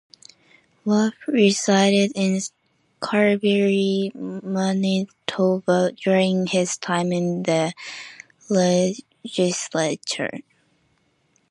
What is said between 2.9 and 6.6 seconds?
Carberry, Manitoba during